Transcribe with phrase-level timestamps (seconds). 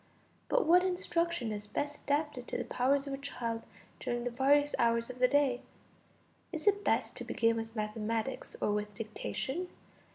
[0.49, 3.61] But what instruction is best adapted to the powers of a child
[3.99, 5.61] during the various hours of the day?
[6.51, 9.67] Is it best to begin with mathematics or with dictation?